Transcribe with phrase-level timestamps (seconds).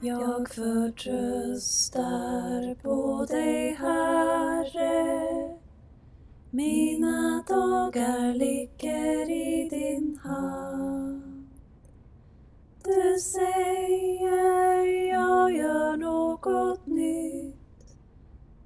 [0.00, 1.94] Jag förtröstar
[2.82, 5.58] på dig, Herre.
[6.50, 11.48] Mina dagar ligger i din hand.
[12.84, 17.56] Du säger jag gör något nytt.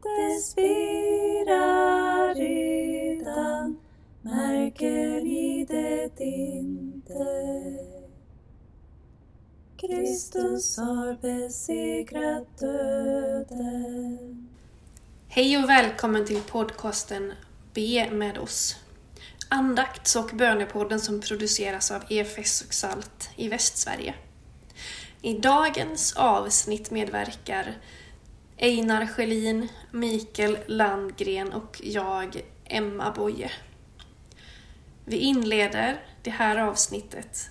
[0.02, 3.76] Det spirar redan,
[4.22, 7.81] märker ni det inte?
[9.92, 14.48] Kristus har besegrat döden.
[15.28, 17.32] Hej och välkommen till podcasten
[17.74, 18.76] Be med oss.
[19.48, 24.14] Andakts och bönepodden som produceras av EFS och SALT i Västsverige.
[25.22, 27.76] I dagens avsnitt medverkar
[28.58, 33.50] Einar Schelin, Mikael Landgren och jag, Emma Boye.
[35.04, 37.50] Vi inleder det här avsnittet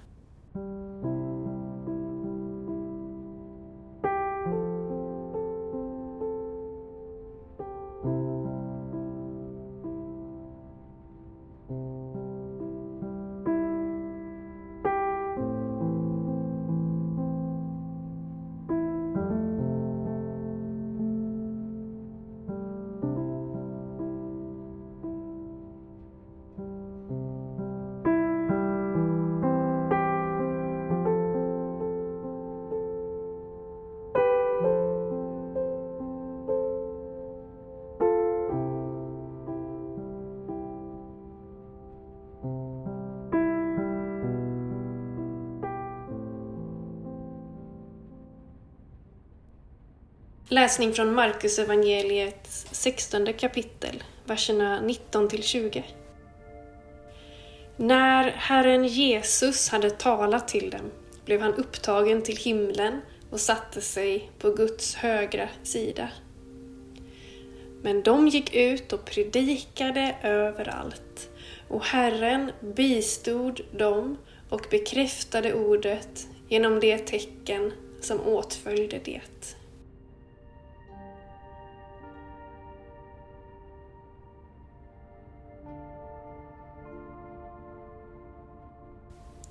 [50.53, 55.83] Läsning från Markus evangeliets 16 kapitel, verserna 19 till 20.
[57.77, 60.91] När Herren Jesus hade talat till dem
[61.25, 66.09] blev han upptagen till himlen och satte sig på Guds högra sida.
[67.81, 71.29] Men de gick ut och predikade överallt
[71.67, 74.17] och Herren bistod dem
[74.49, 77.71] och bekräftade ordet genom det tecken
[78.01, 79.21] som åtföljde det.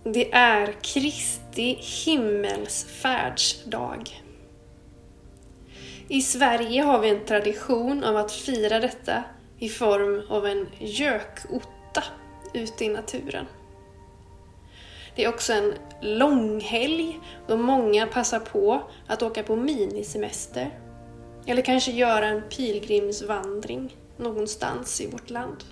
[0.05, 4.23] Det är Kristi himmelsfärdsdag.
[6.09, 9.25] I Sverige har vi en tradition av att fira detta
[9.59, 12.05] i form av en gökotta
[12.55, 13.47] ute i naturen.
[15.17, 20.79] Det är också en långhelg då många passar på att åka på minisemester.
[21.47, 25.65] Eller kanske göra en pilgrimsvandring någonstans i vårt land.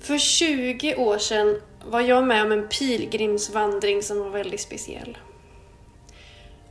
[0.00, 5.18] För 20 år sedan var jag med om en pilgrimsvandring som var väldigt speciell.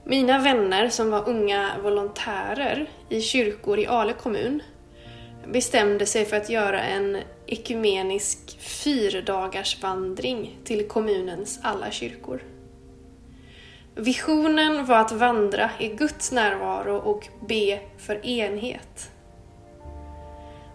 [0.03, 4.63] Mina vänner som var unga volontärer i kyrkor i Ale kommun
[5.47, 12.43] bestämde sig för att göra en ekumenisk fyrdagarsvandring till kommunens alla kyrkor.
[13.95, 19.11] Visionen var att vandra i Guds närvaro och be för enhet.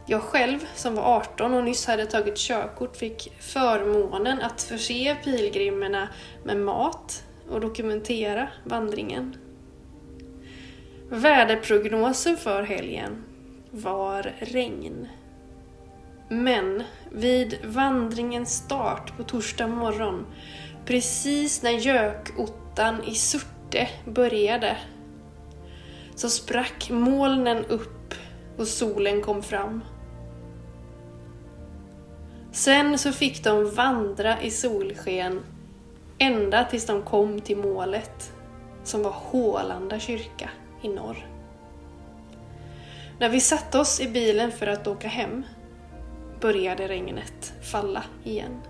[0.06, 6.08] Jag själv, som var 18 och nyss hade tagit körkort, fick förmånen att förse pilgrimerna
[6.44, 9.36] med mat och dokumentera vandringen.
[11.08, 13.24] Väderprognosen för helgen
[13.70, 15.08] var regn.
[16.28, 16.82] Men
[17.12, 20.26] vid vandringens start på torsdag morgon,
[20.84, 24.76] precis när gökottan i Surte började,
[26.14, 28.14] så sprack molnen upp
[28.56, 29.80] och solen kom fram.
[32.54, 35.40] Sen så fick de vandra i solsken
[36.18, 38.32] ända tills de kom till målet,
[38.84, 40.50] som var Hålanda kyrka
[40.82, 41.26] i norr.
[43.18, 45.42] När vi satte oss i bilen för att åka hem
[46.40, 48.60] började regnet falla igen.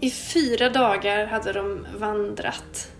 [0.00, 2.92] I fyra dagar hade de vandrat.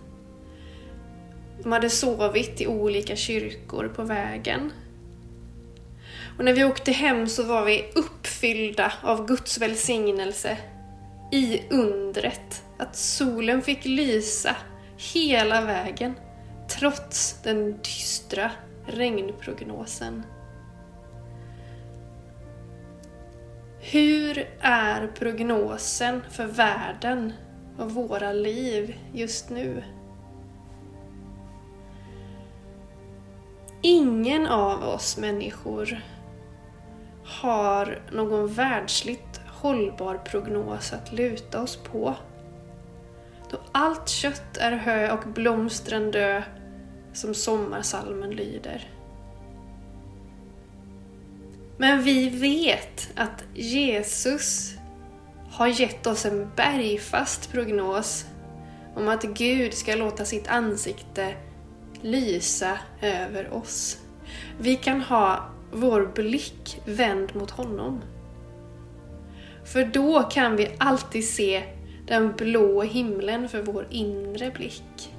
[1.63, 4.73] De hade sovit i olika kyrkor på vägen
[6.39, 10.59] och när vi åkte hem så var vi uppfyllda av Guds välsignelse
[11.33, 14.57] i undret att solen fick lysa
[14.97, 16.15] hela vägen
[16.79, 18.51] trots den dystra
[18.87, 20.23] regnprognosen.
[23.81, 27.33] Hur är prognosen för världen
[27.79, 29.85] och våra liv just nu?
[33.83, 36.01] Ingen av oss människor
[37.41, 42.15] har någon världsligt hållbar prognos att luta oss på.
[43.51, 46.43] Då allt kött är hö och blomstren dö,
[47.13, 48.89] som sommarsalmen lyder.
[51.77, 54.75] Men vi vet att Jesus
[55.51, 58.27] har gett oss en bergfast prognos
[58.95, 61.35] om att Gud ska låta sitt ansikte
[62.01, 63.99] lysa över oss.
[64.59, 68.01] Vi kan ha vår blick vänd mot honom.
[69.65, 71.63] För då kan vi alltid se
[72.07, 75.15] den blå himlen för vår inre blick.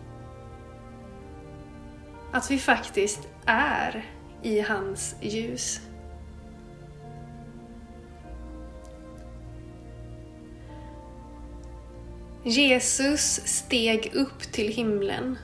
[2.32, 4.06] Att vi faktiskt är
[4.42, 5.82] i hans ljus.
[12.44, 15.38] Jesus steg upp till himlen.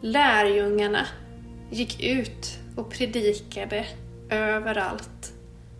[0.00, 1.06] Lärjungarna
[1.70, 3.86] gick ut och predikade
[4.30, 5.32] överallt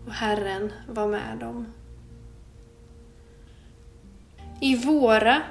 [0.05, 1.65] och Herren var med dem.
[4.61, 5.41] I våra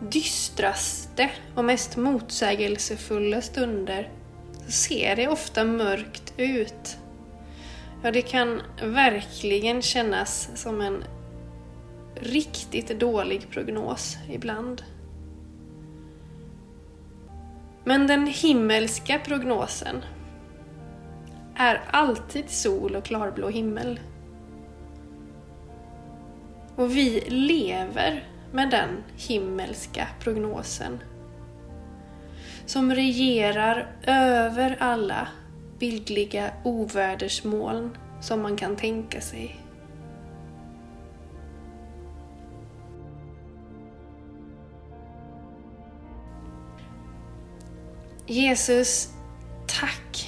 [0.00, 4.10] dystraste och mest motsägelsefulla stunder
[4.66, 6.96] så ser det ofta mörkt ut.
[8.02, 11.04] Ja, det kan verkligen kännas som en
[12.14, 14.82] riktigt dålig prognos ibland.
[17.84, 20.04] Men den himmelska prognosen
[21.58, 24.00] är alltid sol och klarblå himmel.
[26.76, 30.98] Och vi lever med den himmelska prognosen
[32.66, 35.28] som regerar över alla
[35.78, 39.60] bildliga ovädersmoln som man kan tänka sig.
[48.26, 49.17] Jesus,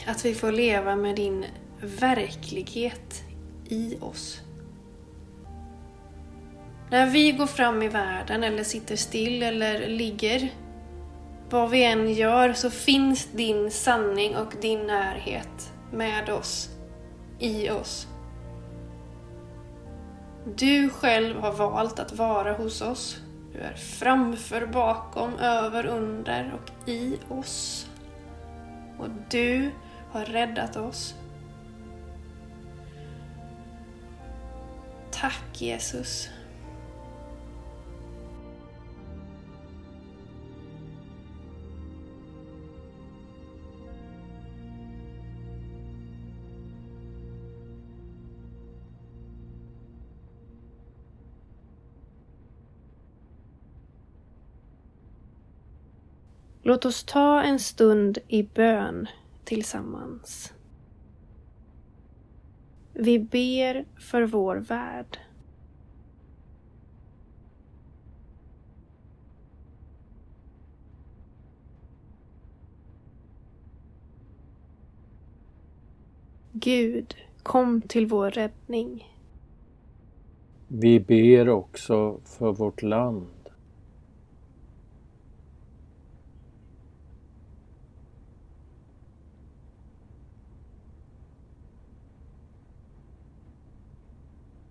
[0.06, 1.44] att vi får leva med din
[1.80, 3.22] verklighet
[3.68, 4.40] i oss.
[6.90, 10.52] När vi går fram i världen eller sitter still eller ligger,
[11.50, 16.70] vad vi än gör så finns din sanning och din närhet med oss,
[17.38, 18.06] i oss.
[20.56, 23.18] Du själv har valt att vara hos oss.
[23.52, 27.86] Du är framför, bakom, över, under och i oss
[29.00, 29.70] och du
[30.12, 31.14] har räddat oss.
[35.10, 36.30] Tack Jesus.
[56.62, 59.08] Låt oss ta en stund i bön
[59.50, 60.52] tillsammans.
[62.92, 65.18] Vi ber för vår värld.
[76.52, 79.16] Gud, kom till vår räddning.
[80.68, 83.39] Vi ber också för vårt land.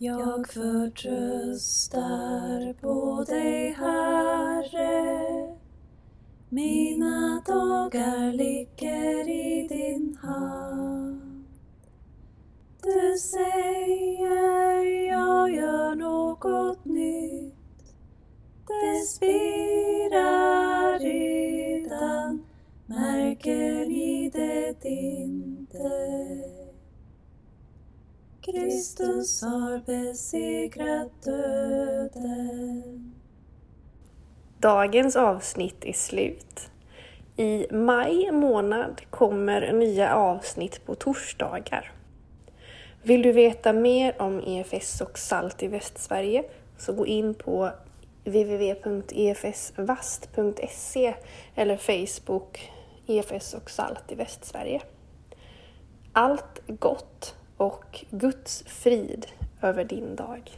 [0.00, 1.92] Jag förtröstar
[2.80, 5.56] på dig, Herre.
[6.48, 11.44] Mina dagar ligger i din hand.
[12.82, 13.87] Du säger
[28.68, 33.14] Kristus har besegrat döden.
[34.58, 36.70] Dagens avsnitt är slut.
[37.36, 41.92] I maj månad kommer nya avsnitt på torsdagar.
[43.02, 46.44] Vill du veta mer om EFS och SALT i Västsverige
[46.78, 47.70] så gå in på
[48.24, 51.14] www.efsvast.se
[51.54, 52.70] eller Facebook
[53.06, 54.82] EFS och SALT i Västsverige.
[56.12, 59.26] Allt gott och Guds frid
[59.62, 60.50] över din dag.